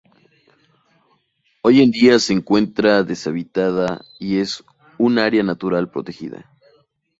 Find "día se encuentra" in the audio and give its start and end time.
1.91-3.03